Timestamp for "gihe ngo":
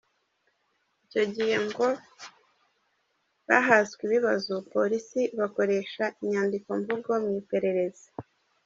1.35-1.87